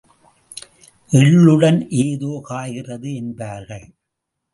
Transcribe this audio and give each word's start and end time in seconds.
எள்ளுடன் 1.11 1.87
ஏதோ 1.89 2.39
காய்கிறது 2.43 3.15
என்பார்கள். 3.15 3.85